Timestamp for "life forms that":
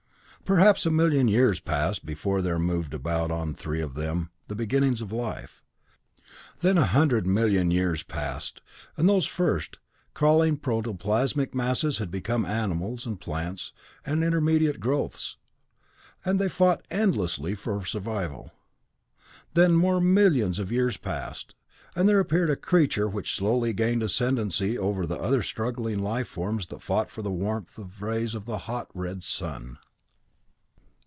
25.99-26.81